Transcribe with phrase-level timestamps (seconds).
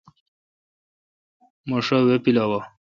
[1.67, 2.59] مہ شا وہ پلاوہ۔